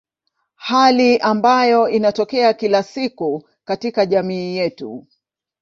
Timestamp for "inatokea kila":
1.89-2.83